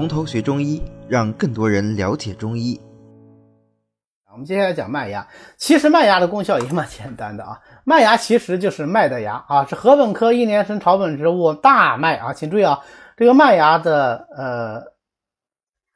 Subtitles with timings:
[0.00, 2.80] 从头学中医，让更多人了解中医。
[4.32, 5.28] 我们接下来讲麦芽。
[5.58, 12.32] 其实麦芽的功效也蛮简单的啊，麦芽其实就是麦的芽啊，是禾本科一年生草本植物大麦啊。
[12.32, 12.80] 请注意啊，
[13.14, 14.82] 这个麦芽的呃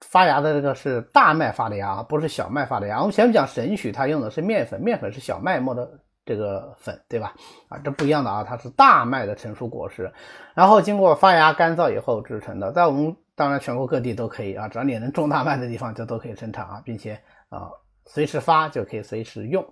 [0.02, 2.98] 发芽的这个是大麦发的芽，不是小麦发的芽。
[2.98, 5.88] 我们前面讲神曲，它用的是面粉，面粉是小麦磨的
[6.26, 7.32] 这个粉，对吧？
[7.70, 10.12] 啊，这不一样的啊，它是大麦的成熟果实，
[10.52, 12.70] 然后经过发芽干燥以后制成的。
[12.70, 17.70] 在我们当然全国各地都可以啊，只要你能种大麦的地方就都可以生产啊，并且啊。
[18.06, 19.66] 随时发就可以随时用，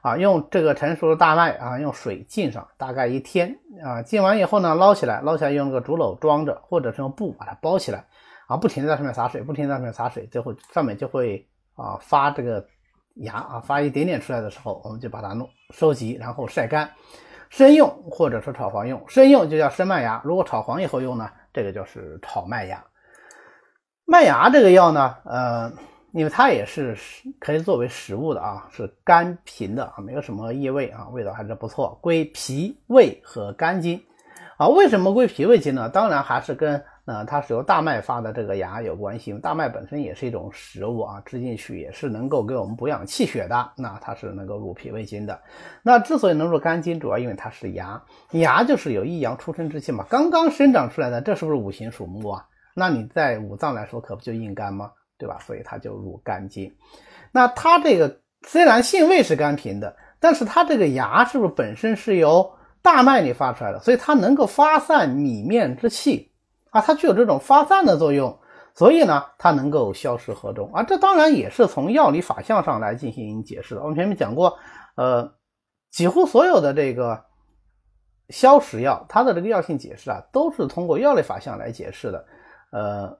[0.00, 8.06] 啊，用这个成熟的大麦啊，用水浸上，大概一天啊，浸完以后呢，捞起来，捞起来用个竹篓装着，或者是用布把它包起来，
[8.46, 12.66] 啊，不停的在上面洒水，不停的在上面洒水，最后上面就会啊发这个
[13.16, 16.90] 芽啊，发一点点出来的时候，我们就把它弄收集，然后晒干，
[17.50, 22.82] 生用或者说炒黄用，生用就叫生麦芽，如果炒黄以后用呢，这个就是炒麦芽。
[24.16, 25.70] 麦芽这个药呢，呃。
[26.12, 26.96] 因为它也是
[27.38, 34.02] 可以作为食物的啊，是甘平的啊，没有什么异味啊，味道还是不错，归脾胃和肝经
[34.56, 34.66] 啊。
[34.68, 35.90] 为什么归脾胃经呢？
[35.90, 39.34] 当然还是跟呃它是由大麦发的这个芽有关系。
[39.34, 45.38] 大麦本身也是一种食物啊，吃进去也是能够给我们补养气血的，那它是能够入脾胃经的。
[45.82, 52.46] 那之所以能入肝经，主要因为它是芽，芽就是有一阳出生之气嘛，刚刚生长出来的，这是不是五行属木啊？
[52.78, 54.92] 那你在五脏来说，可不就硬肝吗？
[55.16, 55.38] 对吧？
[55.40, 56.70] 所以它就入肝经。
[57.32, 63.80] 那它这个虽然性味是甘平的，但是它这个芽是不是本身是由大麦里发出来的？
[63.80, 66.32] 所以它能够发散米面之气
[66.68, 68.38] 啊，它具有这种发散的作用。
[68.74, 70.82] 所以呢，它能够消食和中啊。
[70.82, 73.80] 这当然也是从药理法相上来进行解释的。
[73.80, 74.58] 我们前面讲过，
[74.96, 75.32] 呃，
[75.90, 77.24] 几乎所有的这个
[78.28, 82.26] 消食药，它的这个药性解释啊，都是通过药理法相来解释的。
[82.76, 83.18] 呃，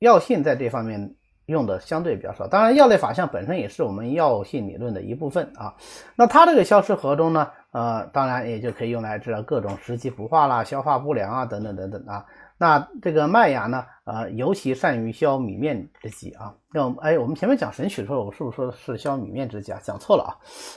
[0.00, 1.14] 药性在这方面。
[1.46, 5.74] 用的相对比较少，当然药类法相本身也是我们药性理论的一部分啊。
[6.14, 12.24] 那它这个消食盒中呢，呃，当然也就可以用来治疗各种食积不化啦、消化不良啊等等等等啊。
[12.56, 16.54] 那这个麦芽呢，呃，尤其善于消米面之疾啊。
[16.72, 19.80] 那我们哎，我们前面讲神曲的时候，我是不是说的是消米面之疾啊？
[19.82, 20.30] 讲错了啊，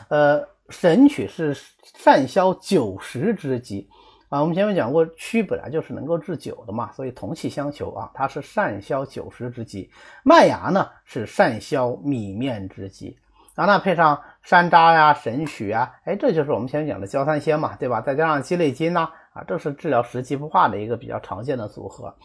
[0.09, 3.87] 呃，神曲是善消酒食之疾。
[4.33, 9.91] 啊，我们前面讲过，曲本来就是能够治酒的嘛，所以同气相求啊，它是善消酒食之疾。
[10.23, 13.15] 麦芽呢是善消米面之疾
[13.53, 18.01] 啊，那配上山楂呀、神曲啊，哎，这就是我们前面讲的焦三仙嘛，对吧？
[18.01, 22.15] 再加上鸡肋金呐，啊，这是治疗食积不化的一个比较常见的组合。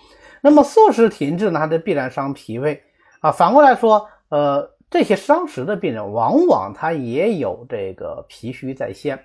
[0.40, 2.82] 那么素食停滞呢，它就必然伤脾胃
[3.20, 3.32] 啊。
[3.32, 9.22] 反过来说，呃，这些伤食的病人，往往他也有这个脾虚在先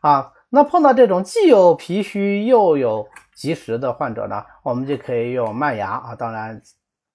[0.00, 0.32] 啊。
[0.54, 6.60] 那碰到这种既有脾虚又有积食的患者呢，我们就可以用麦芽啊，当然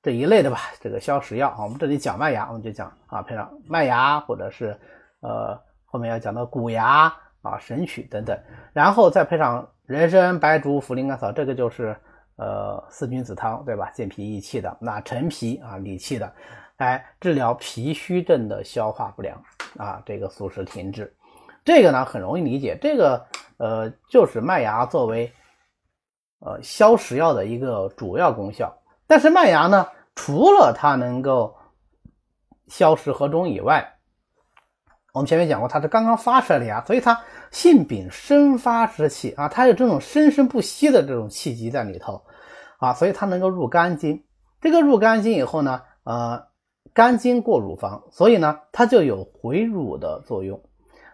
[0.02, 4.76] 这一类的吧， 这个消食药啊，我们这里讲麦芽，我们就讲啊，配上麦芽或者是
[5.22, 5.56] 呃
[5.86, 8.36] 后面要讲到谷芽啊、神曲等等，
[8.74, 11.96] 然后再配上人参、白术、茯苓、甘草，这个就是
[12.38, 13.92] 呃四君子汤，对吧？
[13.94, 16.34] 健脾益气的，那陈皮啊理气的，
[16.78, 19.40] 哎，治疗脾虚症的消化不良
[19.78, 21.14] 啊，这个素食停滞。
[21.68, 25.34] 这个呢很容易理解，这个呃就是麦芽作为
[26.40, 28.82] 呃消食药的一个主要功效。
[29.06, 29.86] 但是麦芽呢，
[30.16, 31.58] 除了它能够
[32.70, 33.96] 消食和中以外，
[35.14, 42.24] 我们前面讲过，它是刚刚发出来的芽，所以它性禀生发之气啊，它有这种生生不息的这种气机在里头
[42.78, 44.24] 啊，所以它能够入肝经。
[44.62, 46.48] 这个入肝经以后呢，呃，
[46.94, 50.64] 肝经过乳房，所以呢，它就有回乳的作用。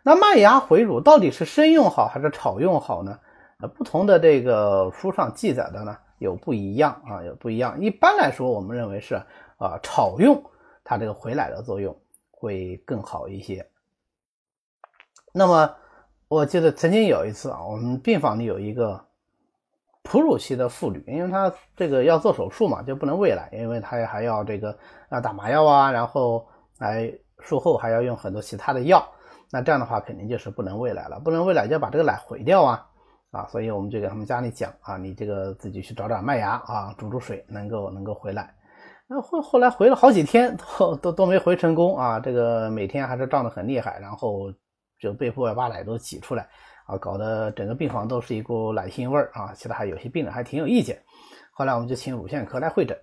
[0.05, 3.17] 那麦芽回乳到底是生用好还是炒用好呢？
[3.59, 7.79] 呃，不同的这个书上记载的呢有不一样啊，有不一样。
[7.79, 9.15] 一般来说，我们认为是
[9.57, 10.43] 啊炒用，
[10.83, 11.97] 它这个回奶的作用
[12.29, 13.65] 会更好一些。
[15.31, 15.73] 那么
[16.27, 19.01] 我记得曾经有一次啊，我们病房里有一个
[20.01, 24.77] 哺乳期的妇女，因为她这个要做手术嘛，就不能喂奶，因为她还要这个
[25.09, 26.45] 要打麻药啊，然后
[26.79, 27.09] 来
[27.39, 29.07] 术后还要用很多其他的药。
[29.53, 32.83] 那这样的话，肯定就是不能喂奶了，不能喂奶就要把这个奶回掉啊
[33.29, 33.45] 啊！
[33.51, 38.51] 所以我们就给他们家里讲啊，你这个自己去找点麦芽啊，煮煮水，能够能够回来。
[39.07, 42.19] 那后后来回了好几天，都都都没回成功啊！
[42.19, 44.51] 这个每天还是胀得很厉害，然后
[44.99, 46.47] 就被迫把奶都挤出来
[46.87, 49.53] 啊，搞得整个病房都是一股奶腥味儿啊！
[49.53, 50.99] 其他还有些病人还挺有意见。
[51.51, 52.97] 后来我们就请乳腺科来会诊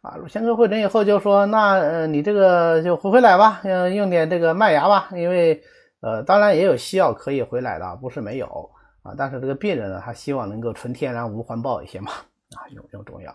[0.00, 5.62] 啊，乳腺科会诊以后就说，那呃你这个就回回来吧，嗯，用点这个麦芽吧，因为。
[6.02, 8.70] 呃，当然也有西药可以回来的，不是没有
[9.02, 9.14] 啊。
[9.16, 12.10] 但是这个病人呢，他希望能够纯天然、无环保一些嘛，
[12.56, 13.34] 啊，用用中药。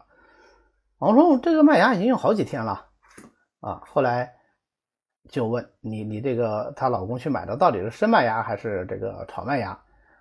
[1.00, 2.86] 王说这个麦芽已经用好几天了
[3.62, 4.34] 啊，后来
[5.30, 9.70] 就问你你这个她老公去买的到底是生麦芽还是这个炒麦芽？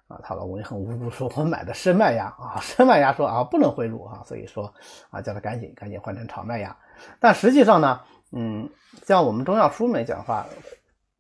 [0.07, 4.73] 啊，她老公就很无辜说：“我买的生麦芽啊，生麦芽说啊不能回乳啊，所以说
[5.11, 6.77] 啊叫他赶紧赶紧换成炒麦芽。
[7.19, 8.01] 但实际上呢，
[8.31, 8.71] 嗯，
[9.05, 10.47] 像我们中药书里面讲话，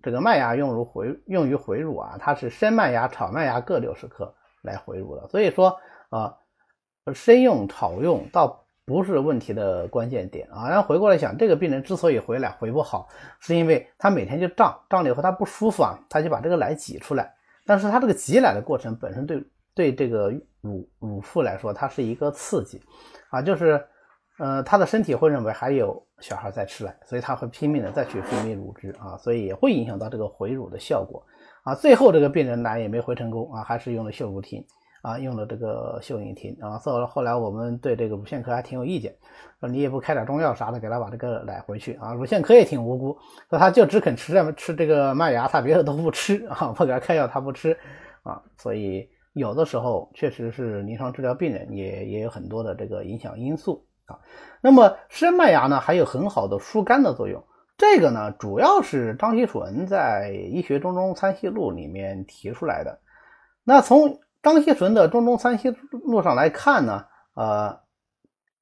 [0.06, 4.32] 这个麦芽用如回用于回乳啊，它是生麦芽、炒麦芽各六十克
[4.62, 5.26] 来回乳的。
[5.26, 5.76] 所以说
[6.10, 6.32] 啊，
[7.12, 10.68] 生用、炒用倒不是问题的关键点啊。
[10.68, 13.08] 然后回过来想，这个病人之所以回来回不好，
[13.40, 17.34] 是因为他每天就胀胀了以后他不舒服啊，他就把这个奶挤出来。
[17.66, 19.44] 但是他这个挤奶的过程本身对
[19.74, 22.80] 对这个乳乳妇来说，它是一个刺激，
[23.28, 23.84] 啊，就是，
[24.38, 31.24] 呃，他的身体会认为还有小孩在吃奶，所以他会拼命的再去分泌乳汁啊，所以也会影响到这个回乳的效果
[31.64, 31.74] 啊。
[31.74, 34.62] 最后这个病人奶也没回成功啊，还是用了秀乳婷
[35.00, 36.76] 啊，用了这个秀引婷啊。
[36.78, 39.14] 后来后来我们对这个乳腺科还挺有意见，
[39.58, 42.12] 说你也不开点中药啥的给他把这个奶回去啊。
[42.12, 43.18] 乳腺科也挺无辜，
[43.48, 47.74] 说他就只肯吃这吃这个麦芽，他别的都不吃啊，不给他开药他不吃
[48.22, 49.08] 啊，所以。
[49.36, 54.18] 有的时候确实是临床治疗病人也也有很多的这个影响因素啊。
[54.60, 57.44] 那么生麦芽呢，还有很好的疏肝的作用。
[57.76, 62.98] 这个呢，主要是张锡纯在《医学中中参西录》里面提出来的。
[63.64, 67.04] 那从张锡纯的《中中参西录》上来看呢，
[67.34, 67.80] 呃，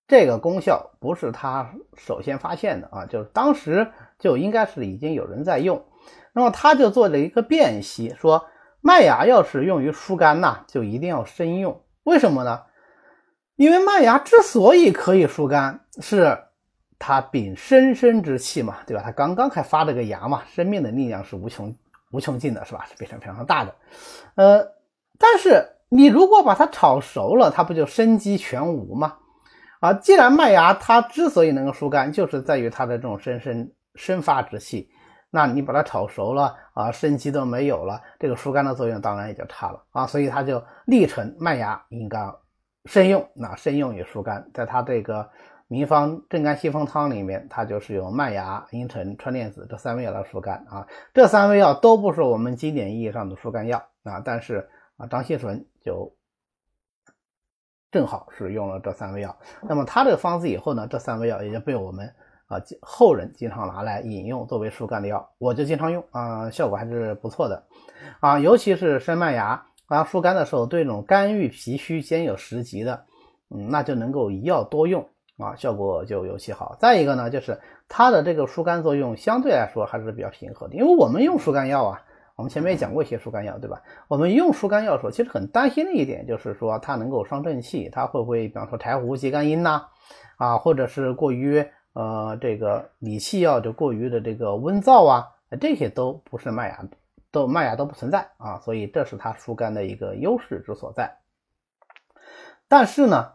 [0.08, 5.84] 这个功效不是他首先发现的啊，就是当时就应该是已经有人在用。
[6.32, 8.46] 那么他就做了一个辨析，说。
[8.86, 11.80] 麦芽要是用于疏肝呐，就一定要生用。
[12.02, 12.64] 为什么呢？
[13.56, 16.36] 因为麦芽之所以可以疏肝，是
[16.98, 19.02] 它秉生生之气嘛，对吧？
[19.04, 21.74] 它刚刚还发了个芽嘛，生命的力量是无穷
[22.10, 22.84] 无穷尽的，是吧？
[22.88, 23.74] 是非常非常大的。
[24.34, 24.64] 呃，
[25.18, 29.18] 但是你如果把它炒熟了，它不就生机全无吗？
[29.80, 34.88] 啊，既然麦芽它之所以能够疏肝，就是在于它的这种生生生发之气。
[35.30, 42.18] 那你把它炒熟了啊，生机都没有了，这个疏肝的作用当然也就差了啊，所以它就历成麦芽应该
[42.84, 45.30] 慎用，那慎用于疏肝，在它这个
[45.68, 56.14] 名方正肝息风汤里面，它就是用麦芽、茵陈、川楝子这三味药来疏肝啊，这三味药都不是我们经典意义上的疏肝药啊，但是啊，张锡纯就
[57.90, 62.12] 正好是用了这三味药，那么他这个方子以后呢，这三味药也就被我们。
[62.46, 67.64] 啊，后人经常拿来饮用作为疏肝的药，我就经常用啊，效果还是不错的
[68.20, 68.38] 啊。
[68.38, 73.04] 尤其是生麦芽啊，疏肝的时候，对这种肝郁脾虚兼有实疾的，
[73.50, 75.08] 嗯，那就能够一药多用
[75.38, 76.76] 啊，效果就尤其好。
[76.78, 82.02] 再一个呢，就是它的这个疏肝作用相对来说还是比较平和的，因为我们用疏肝药啊，
[82.36, 83.82] 我们前面也讲过一些疏肝药，对吧？
[84.08, 89.82] 我们用疏肝药的时候，其实很担心的一点就是说它能够伤正气，它会不会比方说柴胡、鸡肝阴呐，
[90.36, 91.64] 啊，或者是过于。
[91.96, 95.28] 呃，这个理气药就过于的这个温燥啊，
[95.60, 96.84] 这些都不是麦芽，
[97.34, 101.18] 都麦芽都不存在啊，所以这是它疏肝的一个优势之所在。
[102.68, 103.32] 但是呢，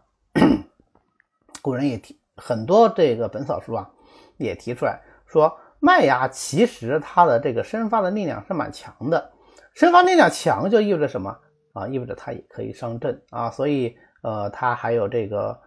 [1.61, 3.91] 古人也提很多这个本草书啊，
[4.37, 9.33] 也提出来说，麦芽其实它的这个生发的力量是蛮强的，
[9.75, 11.37] 生发力量强就意味着什么
[11.73, 11.87] 啊？
[11.87, 15.59] 意味着它也可以伤阵啊，所以呃，它还有这个。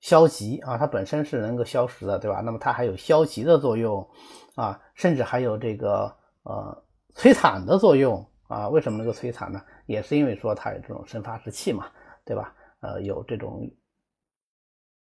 [0.00, 2.40] 消极啊，它本身是能够消食的，对吧？
[2.40, 4.08] 那么它还有消极的作用
[4.54, 6.82] 啊，甚至还有这个呃
[7.14, 8.68] 催产的作用啊。
[8.68, 9.60] 为什么能够催产呢？
[9.86, 11.86] 也是因为说它有这种生发之气嘛，
[12.24, 12.54] 对吧？
[12.80, 13.70] 呃，有这种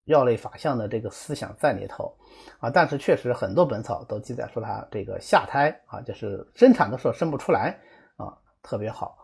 [0.06, 2.16] 药类法相的这个思想在里头
[2.60, 2.70] 啊。
[2.70, 7.80] 但是确实很多本草都记载说它这个下胎啊，就是生产的时候生不出来
[8.18, 9.18] 啊，特别好。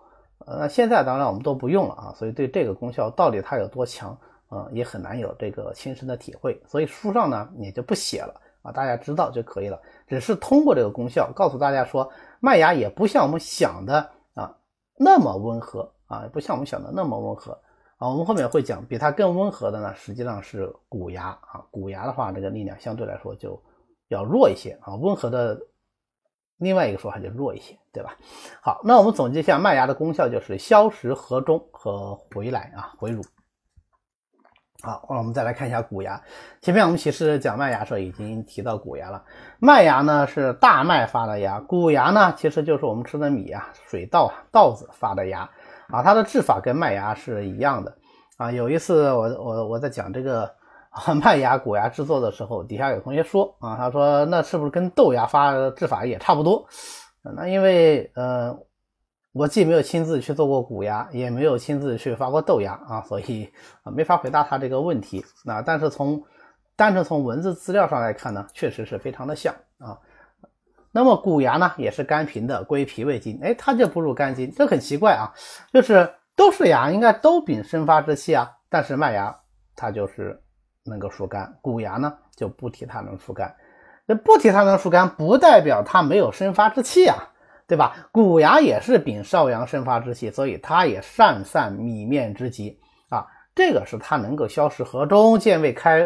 [0.45, 4.17] 呃，现在当然我们都不用了啊，所以对这个功效到底它有多强？
[4.47, 9.81] 啊，也很难有这个亲身的体会，所以书上呢也就不写了啊，大家知道就可以了。
[10.07, 14.55] 只是通过这个功效告诉大家说，麦芽也不像我们想的啊
[14.97, 17.53] 那么温和啊，不像我们想的那么温和
[17.97, 18.09] 啊。
[18.09, 21.65] 我们后面会讲，比它更温和的呢，实际上是谷芽啊。
[21.71, 23.61] 谷芽的话，这个力量相对来说就
[24.09, 24.95] 要弱一些啊。
[24.95, 25.59] 温和的
[26.57, 28.15] 另外一个说法就弱一些，对吧？
[28.61, 33.23] 好，那我们总结一下麦芽的功效，就是消食和中和回来啊，回乳。
[34.83, 36.19] 好，我们再来看一下谷芽。
[36.59, 39.23] 前面我们其实讲麦芽时候已经提到谷芽了。
[39.59, 45.47] 麦芽呢是大麦发的芽，谷芽呢其实就是我们吃的米啊、水稻啊、稻子发的芽
[45.87, 46.01] 啊。
[46.01, 47.95] 它的制法跟麦芽是一样的
[48.37, 48.51] 啊。
[48.51, 50.51] 有一次我我我在讲这个
[51.23, 56.65] 麦芽谷芽制作的时候，底下有同学说啊，他说那是不是跟豆芽发的制法也差不多？
[57.35, 58.57] 那因为呃。
[59.33, 63.49] 我既没有亲自去做过谷芽，也没有亲自去发过豆芽啊，所以
[63.95, 65.23] 没法回答他这个问题。
[65.45, 66.21] 那但是从
[66.75, 69.97] 单纯从文字资料上来看呢，确实是非常的像啊。
[70.91, 75.31] 那么谷芽呢，也是甘平的，归脾胃经，哎，它就不入肝经，这很奇怪啊，
[75.71, 79.33] 就是都是芽，应该都禀生发之气啊，但是麦芽
[79.77, 80.37] 它就是
[80.83, 83.55] 能够疏肝，谷芽呢就不提它能疏肝，
[84.05, 87.15] 那不提它能疏肝，不代表它没有生发之气啊，
[87.71, 87.95] 对吧？
[88.11, 93.25] 谷芽也是禀少阳生发之气，所以它也善散米面之疾啊，
[93.55, 96.05] 这个是它能够消食和中，健胃开。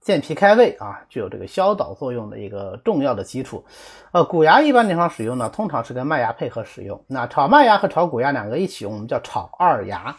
[0.00, 3.64] 健脾开胃啊，具有这个消导作用的一个重要的基础。
[4.12, 7.02] 呃，谷芽一般情况使用呢，通常是跟麦芽配合使用。
[7.08, 10.14] 那炒麦芽和炒谷芽两个一起用，我们叫炒二芽。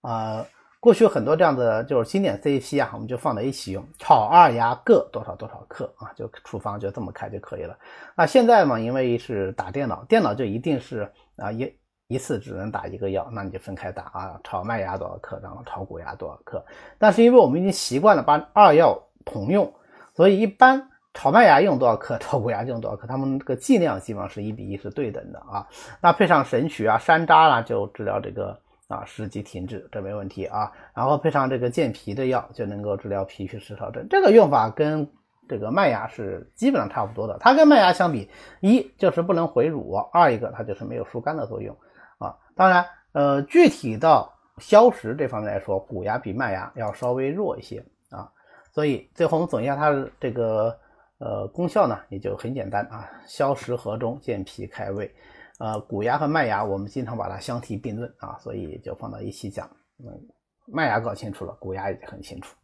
[0.00, 0.44] 啊，
[0.82, 7.78] 过去很多这样的就是经典 CP 啊，我们就放在一起用，炒二芽各多少多少克啊，就处方就这么开就可以了。
[8.16, 11.72] 那现在嘛，因为是打电脑，电脑就一定是啊一
[12.08, 16.60] 一次只能打一个药，那你就分开打啊，炒麦芽多少克，然后炒谷芽多少克。
[16.98, 19.72] 但是因为我们已经习惯了把二药同用，
[20.16, 25.64] 所以一般炒麦芽用多少克，炒谷芽用多少克，它们这个剂量基本上是一比一，是对等的啊。
[26.00, 28.58] 那配上神曲啊、山楂啦，就治疗这个
[28.92, 30.70] 啊湿积停滞，这没问题啊。
[30.94, 34.06] 然后配上这个健脾的药，就能够治疗脾虚湿潮症。
[34.10, 35.10] 这个用法跟
[35.48, 37.38] 这个麦芽是基本上差不多的。
[37.40, 38.28] 它跟麦芽相比，
[38.60, 41.76] 一就是不能回乳，二一个它就是没有疏肝的作用
[42.18, 42.36] 啊。
[42.54, 48.30] 当然，呃，具体到消食这方面来说，谷芽比麦芽要稍微弱一些啊。
[48.70, 50.78] 所以最后我们总结一下它的这个
[51.18, 55.12] 呃功效呢，也就很简单啊，消食和中，健脾开胃。
[55.58, 59.76] 呃，谷芽和麦芽我们经常把它相提并论啊，所以就放到一起讲。
[59.98, 60.28] 嗯，
[60.66, 62.56] 麦芽搞清楚了，谷芽也很清楚。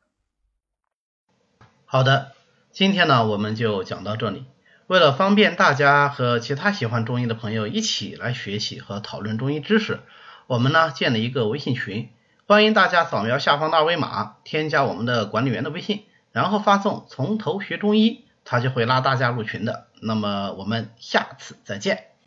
[1.84, 2.32] 好的，
[2.72, 4.46] 今天呢我们就讲到这里。
[4.88, 10.00] 为了方便大家和其他喜欢中医的朋友一起来学习和讨论中医知识，
[10.46, 12.08] 我们呢建了一个微信群。
[12.46, 19.88] 欢迎大家扫描下方的二维码，添加我们的管理员的微信，然后发送“从头学中医”，他就会拉大家入群的。
[20.00, 22.08] 那么我们下次再见。